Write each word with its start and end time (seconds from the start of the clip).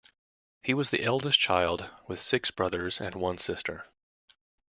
He 0.63 0.73
was 0.73 0.89
the 0.89 1.03
eldest 1.03 1.39
child, 1.39 1.87
with 2.07 2.19
six 2.19 2.49
brothers 2.49 2.99
and 2.99 3.13
one 3.13 3.37
sister. 3.37 3.85